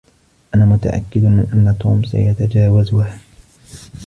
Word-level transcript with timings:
أنا 0.55 0.65
متأكد 0.65 1.23
من 1.23 1.39
أن 1.53 1.77
توم 1.79 2.03
سيتجاوزها. 2.03 3.19